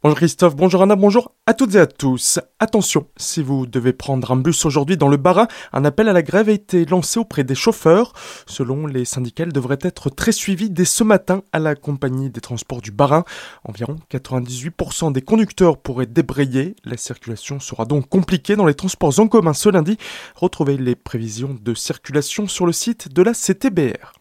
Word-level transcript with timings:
Bonjour 0.00 0.18
Christophe, 0.18 0.54
bonjour 0.54 0.80
Anna, 0.80 0.94
bonjour 0.94 1.34
à 1.44 1.54
toutes 1.54 1.74
et 1.74 1.80
à 1.80 1.88
tous. 1.88 2.38
Attention, 2.60 3.08
si 3.16 3.42
vous 3.42 3.66
devez 3.66 3.92
prendre 3.92 4.30
un 4.30 4.36
bus 4.36 4.64
aujourd'hui 4.64 4.96
dans 4.96 5.08
le 5.08 5.16
Bas-Rhin, 5.16 5.48
un 5.72 5.84
appel 5.84 6.08
à 6.08 6.12
la 6.12 6.22
grève 6.22 6.48
a 6.48 6.52
été 6.52 6.84
lancé 6.84 7.18
auprès 7.18 7.42
des 7.42 7.56
chauffeurs. 7.56 8.12
Selon 8.46 8.86
les 8.86 9.04
syndicats, 9.04 9.46
devrait 9.46 9.80
être 9.80 10.08
très 10.08 10.30
suivi 10.30 10.70
dès 10.70 10.84
ce 10.84 11.02
matin 11.02 11.42
à 11.52 11.58
la 11.58 11.74
compagnie 11.74 12.30
des 12.30 12.40
transports 12.40 12.80
du 12.80 12.92
Bas-Rhin. 12.92 13.24
Environ 13.64 13.96
98% 14.12 15.10
des 15.10 15.22
conducteurs 15.22 15.78
pourraient 15.78 16.06
débrayer. 16.06 16.76
La 16.84 16.96
circulation 16.96 17.58
sera 17.58 17.84
donc 17.84 18.08
compliquée 18.08 18.54
dans 18.54 18.66
les 18.66 18.74
transports 18.74 19.18
en 19.18 19.26
commun 19.26 19.52
ce 19.52 19.68
lundi. 19.68 19.98
Retrouvez 20.36 20.76
les 20.76 20.94
prévisions 20.94 21.58
de 21.60 21.74
circulation 21.74 22.46
sur 22.46 22.66
le 22.66 22.72
site 22.72 23.12
de 23.12 23.22
la 23.22 23.34
CTBR. 23.34 24.12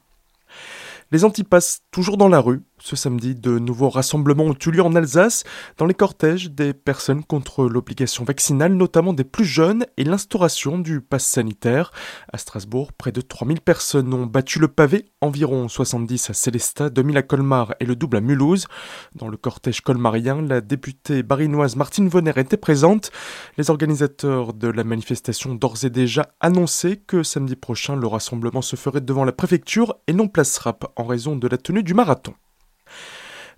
Les 1.12 1.24
antipasses 1.24 1.84
toujours 1.92 2.18
dans 2.18 2.28
la 2.28 2.40
rue. 2.40 2.64
Ce 2.90 2.96
samedi, 2.96 3.36
de 3.36 3.60
nouveaux 3.60 3.90
rassemblements 3.90 4.46
ont 4.46 4.56
eu 4.66 4.72
lieu 4.72 4.82
en 4.82 4.96
Alsace, 4.96 5.44
dans 5.78 5.86
les 5.86 5.94
cortèges 5.94 6.52
des 6.52 6.74
personnes 6.74 7.22
contre 7.22 7.66
l'obligation 7.66 8.24
vaccinale, 8.24 8.76
notamment 8.76 9.12
des 9.12 9.26
plus 9.26 9.44
jeunes, 9.44 9.86
et 9.98 10.06
l'instauration 10.06 10.80
du 10.80 11.02
pass 11.02 11.26
sanitaire. 11.26 11.92
À 12.32 12.38
Strasbourg, 12.38 12.94
près 12.94 13.12
de 13.12 13.20
3000 13.20 13.60
personnes 13.60 14.14
ont 14.14 14.26
battu 14.26 14.60
le 14.60 14.70
pavé, 14.70 15.12
environ 15.20 15.68
70 15.68 16.30
à 16.30 16.34
Célestat, 16.34 16.90
2000 16.90 17.18
à 17.18 17.24
Colmar 17.24 17.76
et 17.82 17.86
le 17.86 17.98
double 17.98 18.16
à 18.16 18.22
Mulhouse. 18.22 18.68
Dans 19.16 19.28
le 19.28 19.36
cortège 19.36 19.82
colmarien, 19.82 20.42
la 20.42 20.62
députée 20.62 21.24
barinoise 21.24 21.76
Martine 21.76 22.08
Vonner 22.08 22.32
était 22.38 22.56
présente. 22.56 23.12
Les 23.58 23.70
organisateurs 23.70 24.54
de 24.54 24.70
la 24.70 24.86
manifestation 24.86 25.56
d'ores 25.56 25.84
et 25.84 25.90
déjà 25.90 26.30
annoncé 26.40 26.96
que 26.96 27.22
samedi 27.22 27.58
prochain, 27.58 27.98
le 27.98 28.08
rassemblement 28.08 28.62
se 28.62 28.78
ferait 28.78 29.02
devant 29.02 29.26
la 29.26 29.34
préfecture 29.34 29.98
et 30.08 30.14
non 30.14 30.30
place 30.30 30.58
rap 30.60 30.90
en 30.96 31.04
raison 31.04 31.36
de 31.36 31.50
la 31.50 31.58
tenue 31.58 31.84
du 31.84 31.94
marathon. 31.94 32.34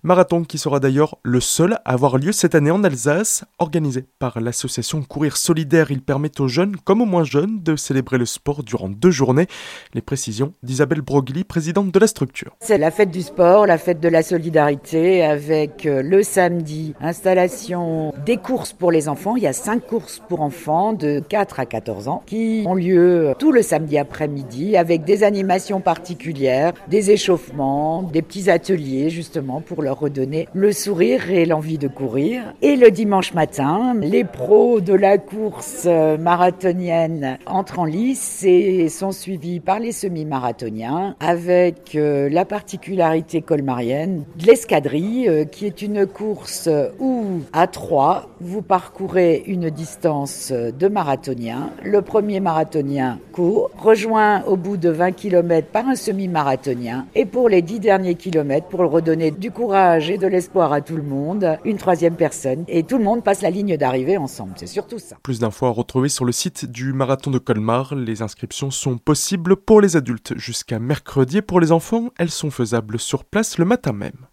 Marathon 0.01 0.45
qui 0.45 0.57
sera 0.57 0.79
d'ailleurs 0.79 1.17
le 1.23 1.41
seul 1.41 1.73
à 1.83 1.91
avoir 1.91 2.17
lieu 2.17 2.31
cette 2.31 2.55
année 2.55 2.71
en 2.71 2.85
Alsace. 2.85 3.43
Organisé 3.57 4.05
par 4.17 4.39
l'association 4.39 5.01
Courir 5.01 5.35
Solidaire, 5.35 5.91
il 5.91 6.01
permet 6.01 6.39
aux 6.39 6.47
jeunes 6.47 6.77
comme 6.77 7.01
aux 7.01 7.05
moins 7.05 7.25
jeunes 7.25 7.61
de 7.61 7.75
célébrer 7.75 8.17
le 8.17 8.25
sport 8.25 8.63
durant 8.63 8.87
deux 8.87 9.11
journées. 9.11 9.47
Les 9.93 10.01
précisions 10.01 10.53
d'Isabelle 10.63 11.01
Brogli, 11.01 11.43
présidente 11.43 11.91
de 11.91 11.99
la 11.99 12.07
structure. 12.07 12.55
C'est 12.61 12.77
la 12.77 12.91
fête 12.91 13.11
du 13.11 13.21
sport, 13.21 13.65
la 13.65 13.77
fête 13.77 13.99
de 13.99 14.07
la 14.07 14.23
solidarité 14.23 15.21
avec 15.21 15.85
euh, 15.85 16.01
le 16.01 16.23
samedi 16.23 16.93
installation 17.01 18.13
des 18.25 18.37
courses 18.37 18.71
pour 18.71 18.93
les 18.93 19.09
enfants. 19.09 19.35
Il 19.35 19.43
y 19.43 19.47
a 19.47 19.53
cinq 19.53 19.85
courses 19.85 20.21
pour 20.29 20.39
enfants 20.39 20.93
de 20.93 21.19
4 21.27 21.59
à 21.59 21.65
14 21.65 22.07
ans 22.07 22.23
qui 22.25 22.63
ont 22.65 22.75
lieu 22.75 23.33
tout 23.37 23.51
le 23.51 23.61
samedi 23.61 23.97
après-midi 23.97 24.77
avec 24.77 25.03
des 25.03 25.23
animations 25.23 25.81
particulières, 25.81 26.71
des 26.87 27.11
échauffements, 27.11 28.03
des 28.03 28.21
petits 28.21 28.49
ateliers 28.49 29.09
justement 29.09 29.59
pour 29.59 29.81
leur 29.81 29.88
redonner 29.91 30.47
le 30.53 30.71
sourire 30.71 31.31
et 31.31 31.45
l'envie 31.45 31.77
de 31.77 31.87
courir. 31.87 32.53
Et 32.61 32.75
le 32.75 32.91
dimanche 32.91 33.33
matin, 33.33 33.95
les 34.01 34.23
pros 34.23 34.81
de 34.81 34.93
la 34.93 35.17
course 35.17 35.85
marathonienne 35.85 37.37
entrent 37.45 37.79
en 37.79 37.85
lice 37.85 38.43
et 38.43 38.89
sont 38.89 39.11
suivis 39.11 39.59
par 39.59 39.79
les 39.79 39.91
semi-marathoniens 39.91 41.15
avec 41.19 41.95
euh, 41.95 42.29
la 42.29 42.45
particularité 42.45 43.41
colmarienne 43.41 44.23
de 44.37 44.45
l'escadrille 44.45 45.27
euh, 45.27 45.45
qui 45.45 45.65
est 45.65 45.81
une 45.81 46.05
course 46.05 46.69
où 46.99 47.41
à 47.53 47.67
trois, 47.67 48.29
vous 48.41 48.61
parcourez 48.61 49.43
une 49.47 49.69
distance 49.69 50.51
de 50.51 50.87
marathonien. 50.87 51.71
Le 51.83 52.01
premier 52.01 52.39
marathonien 52.39 53.19
court, 53.31 53.71
rejoint 53.77 54.43
au 54.43 54.55
bout 54.55 54.77
de 54.77 54.89
20 54.89 55.11
km 55.11 55.67
par 55.67 55.87
un 55.87 55.95
semi-marathonien 55.95 57.05
et 57.15 57.25
pour 57.25 57.49
les 57.49 57.61
10 57.61 57.79
derniers 57.79 58.15
kilomètres, 58.15 58.67
pour 58.67 58.81
le 58.81 58.87
redonner 58.87 59.31
du 59.31 59.51
courage 59.51 59.78
et 59.79 60.17
de 60.17 60.27
l'espoir 60.27 60.73
à 60.73 60.81
tout 60.81 60.95
le 60.95 61.03
monde, 61.03 61.57
une 61.63 61.77
troisième 61.77 62.15
personne. 62.15 62.65
Et 62.67 62.83
tout 62.83 62.97
le 62.97 63.03
monde 63.03 63.23
passe 63.23 63.41
la 63.41 63.49
ligne 63.49 63.77
d'arrivée 63.77 64.17
ensemble. 64.17 64.53
C'est 64.57 64.67
surtout 64.67 64.99
ça. 64.99 65.17
Plus 65.23 65.39
d'infos 65.39 65.67
à 65.67 65.69
retrouver 65.69 66.09
sur 66.09 66.25
le 66.25 66.31
site 66.31 66.65
du 66.65 66.93
marathon 66.93 67.31
de 67.31 67.39
Colmar. 67.39 67.95
Les 67.95 68.21
inscriptions 68.21 68.71
sont 68.71 68.97
possibles 68.97 69.55
pour 69.55 69.81
les 69.81 69.95
adultes 69.95 70.33
jusqu'à 70.37 70.79
mercredi 70.79 71.37
et 71.37 71.41
pour 71.41 71.59
les 71.59 71.71
enfants, 71.71 72.09
elles 72.17 72.29
sont 72.29 72.51
faisables 72.51 72.99
sur 72.99 73.23
place 73.23 73.57
le 73.57 73.65
matin 73.65 73.93
même. 73.93 74.27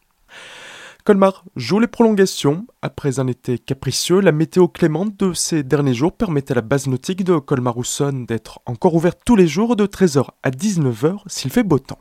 Colmar 1.05 1.45
joue 1.55 1.79
les 1.79 1.87
prolongations. 1.87 2.67
Après 2.83 3.21
un 3.21 3.29
été 3.29 3.59
capricieux, 3.59 4.21
la 4.21 4.33
météo 4.33 4.67
clémente 4.67 5.17
de 5.17 5.33
ces 5.33 5.63
derniers 5.63 5.95
jours 5.95 6.13
permettait 6.13 6.53
à 6.53 6.57
la 6.57 6.63
base 6.63 6.89
nautique 6.89 7.23
de 7.23 7.39
Colmar-Housson 7.39 8.25
d'être 8.27 8.59
encore 8.67 8.95
ouverte 8.97 9.21
tous 9.25 9.37
les 9.37 9.47
jours 9.47 9.77
de 9.77 9.87
13h 9.87 10.27
à 10.43 10.51
19h 10.51 11.21
s'il 11.29 11.53
fait 11.53 11.63
beau 11.63 11.79
temps. 11.79 12.01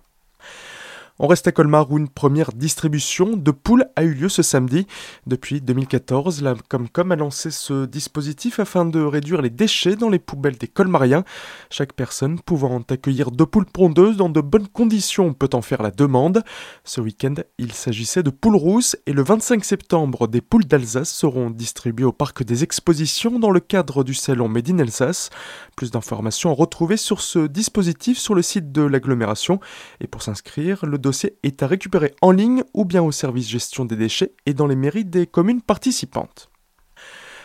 On 1.18 1.28
reste 1.28 1.48
à 1.48 1.54
Colmar 1.54 1.90
où 1.90 1.98
une 1.98 2.10
première 2.10 2.52
distribution 2.52 3.38
de 3.38 3.52
poules 3.52 3.86
a 3.96 4.04
eu 4.04 4.14
lieu 4.14 4.28
ce 4.28 4.44
samedi. 4.44 4.86
Depuis 5.26 5.62
2014, 5.62 6.44
la 6.44 6.56
Comcom 6.68 7.10
a 7.10 7.16
lancé 7.16 7.52
ce 7.52 7.86
dispositif 7.86 8.60
afin 8.60 8.84
de 8.84 9.00
réduire 9.00 9.42
les 9.42 9.50
déchets 9.50 9.96
dans 9.96 10.10
les 10.10 10.20
poubelles 10.20 10.58
des 10.58 10.68
colmariens. 10.68 11.24
Chaque 11.70 11.94
personne 11.94 12.42
pouvant 12.42 12.82
accueillir 12.90 13.32
deux 13.32 13.46
poules 13.46 13.66
pondeuses 13.66 14.18
dans 14.18 14.28
de 14.28 14.42
bonnes 14.42 14.68
conditions 14.68 15.32
peut 15.32 15.48
en 15.54 15.62
faire 15.62 15.82
la 15.82 15.92
demande. 15.92 16.44
Ce 16.84 17.00
week-end, 17.00 17.36
il 17.60 17.72
s'agissait 17.72 18.22
de 18.22 18.30
poules 18.30 18.58
rousses 18.58 18.98
et 19.06 19.14
le 19.14 19.24
25 19.24 19.64
septembre, 19.64 20.28
des 20.28 20.42
poules 20.42 20.66
d'Alsace 20.66 21.10
seront 21.10 21.50
distribuées 21.50 22.04
au 22.04 22.12
parc 22.12 22.44
des 22.44 22.66
expositions 22.66 23.40
dans 23.40 23.52
le 23.52 23.62
cadre 23.62 24.04
du 24.04 24.14
salon 24.14 24.50
Made 24.50 24.70
in 24.70 24.80
Alsace. 24.80 25.30
Plus 25.78 25.92
d'informations 25.92 26.52
à 26.52 26.56
retrouver 26.56 26.98
sur 26.98 27.22
ce 27.22 27.48
dispositif 27.48 28.18
sur 28.18 28.36
le 28.36 28.42
site 28.42 28.74
de 28.74 28.82
l'agglomération. 28.82 29.62
Et 30.02 30.08
pour 30.08 30.22
s'inscrire, 30.22 30.86
le 30.86 31.05
dossier 31.06 31.38
est 31.44 31.62
à 31.62 31.68
récupérer 31.68 32.16
en 32.22 32.32
ligne 32.32 32.64
ou 32.74 32.84
bien 32.84 33.04
au 33.04 33.12
service 33.12 33.48
gestion 33.48 33.86
des 33.86 33.96
déchets 33.96 34.34
et 34.48 34.56
dans 34.56 34.66
les 34.66 34.76
mairies 34.76 35.06
des 35.06 35.28
communes 35.28 35.62
participantes. 35.62 36.50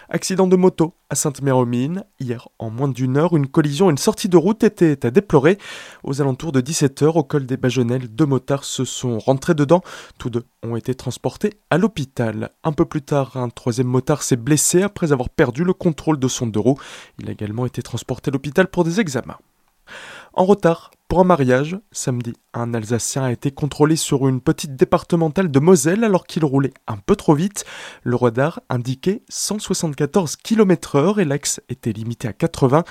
Accident 0.09 0.47
de 0.49 0.57
moto 0.57 0.95
à 1.11 1.15
Sainte-Mère-aux-Mines. 1.15 2.05
Hier, 2.19 2.49
en 2.59 2.71
moins 2.71 2.89
d'une 2.89 3.19
heure, 3.19 3.37
une 3.37 3.47
collision 3.47 3.89
et 3.89 3.93
une 3.93 3.99
sortie 3.99 4.31
de 4.31 4.37
route 4.39 4.65
étaient 4.65 5.07
à 5.07 5.11
déplorer. 5.11 5.59
Aux 6.03 6.23
alentours 6.23 6.53
de 6.53 6.61
17h, 6.61 7.19
au 7.19 7.23
col 7.23 7.45
des 7.45 7.59
Bagenelles, 7.59 8.09
deux 8.09 8.25
motards 8.27 8.65
se 8.65 8.85
sont 8.85 9.19
rentrés 9.19 9.55
dedans. 9.55 9.83
Tous 10.19 10.31
deux 10.31 10.45
ont 10.65 10.75
été 10.75 10.95
transportés 10.95 11.61
à 11.69 11.77
l'hôpital. 11.77 12.51
Un 12.65 12.73
peu 12.73 12.87
plus 12.87 13.03
tard, 13.03 13.37
un 13.37 13.51
troisième 13.51 13.87
motard 13.89 14.23
s'est 14.23 14.37
blessé 14.37 14.83
après 14.83 15.13
avoir 15.13 15.29
perdu 15.29 15.63
le 15.65 15.75
contrôle 15.75 16.19
de 16.19 16.29
son 16.29 16.47
deux 16.47 16.61
roues. 16.61 16.81
Il 17.21 17.29
a 17.29 17.33
également 17.33 17.67
été 17.67 17.83
transporté 17.83 18.31
à 18.31 18.33
l'hôpital 18.33 18.69
pour 18.69 18.83
des 18.85 19.01
examens. 19.01 19.39
En 20.33 20.45
retard 20.45 20.91
pour 21.11 21.19
un 21.19 21.25
mariage, 21.25 21.77
samedi, 21.91 22.35
un 22.55 22.73
Alsacien 22.73 23.25
a 23.25 23.33
été 23.33 23.51
contrôlé 23.51 23.97
sur 23.97 24.29
une 24.29 24.41
petite 24.41 24.77
départementale 24.77 25.51
de 25.51 25.59
Moselle 25.59 26.05
alors 26.05 26.25
qu'il 26.25 26.45
roulait 26.45 26.73
un 26.87 26.99
peu 26.99 27.17
trop 27.17 27.35
vite. 27.35 27.65
Le 28.05 28.15
radar 28.15 28.61
indiquait 28.69 29.23
174 29.29 30.37
km/h 30.37 31.19
et 31.19 31.25
l'axe 31.25 31.61
était 31.69 31.91
limité 31.91 32.29
à 32.29 32.33
80. 32.33 32.85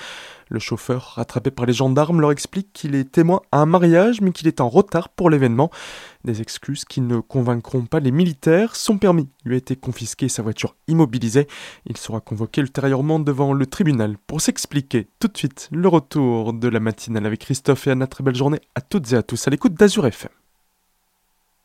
Le 0.52 0.58
chauffeur, 0.58 1.12
rattrapé 1.14 1.52
par 1.52 1.64
les 1.64 1.72
gendarmes, 1.72 2.20
leur 2.20 2.32
explique 2.32 2.72
qu'il 2.72 2.96
est 2.96 3.12
témoin 3.12 3.40
à 3.52 3.58
un 3.58 3.66
mariage 3.66 4.20
mais 4.20 4.32
qu'il 4.32 4.48
est 4.48 4.60
en 4.60 4.68
retard 4.68 5.08
pour 5.08 5.30
l'événement. 5.30 5.70
Des 6.24 6.40
excuses 6.40 6.84
qui 6.84 7.00
ne 7.00 7.20
convaincront 7.20 7.82
pas 7.82 8.00
les 8.00 8.10
militaires. 8.10 8.74
Son 8.74 8.98
permis 8.98 9.28
lui 9.44 9.54
a 9.54 9.58
été 9.58 9.76
confisqué 9.76 10.28
sa 10.28 10.42
voiture 10.42 10.74
immobilisée. 10.88 11.46
Il 11.86 11.96
sera 11.96 12.20
convoqué 12.20 12.62
ultérieurement 12.62 13.20
devant 13.20 13.52
le 13.52 13.64
tribunal 13.64 14.16
pour 14.26 14.40
s'expliquer. 14.40 15.06
Tout 15.20 15.28
de 15.28 15.38
suite, 15.38 15.68
le 15.70 15.86
retour 15.86 16.52
de 16.52 16.66
la 16.66 16.80
matinale 16.80 17.26
avec 17.26 17.42
Christophe 17.42 17.86
et 17.86 17.92
Anna. 17.92 18.08
Très 18.08 18.24
belle 18.24 18.34
journée 18.34 18.60
à 18.74 18.80
toutes 18.80 19.12
et 19.12 19.16
à 19.16 19.22
tous 19.22 19.46
à 19.46 19.50
l'écoute 19.50 19.74
d'Azur 19.74 20.04
FM. 20.04 20.30